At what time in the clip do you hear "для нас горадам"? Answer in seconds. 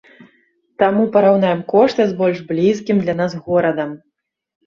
3.05-3.93